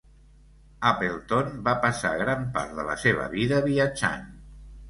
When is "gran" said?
2.23-2.49